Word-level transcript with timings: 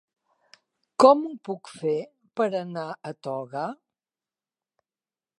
Com 1.03 1.19
ho 1.27 1.33
puc 1.49 1.69
fer 1.81 1.93
per 2.41 2.47
anar 2.59 2.85
a 2.93 3.11
Toga? 3.27 3.67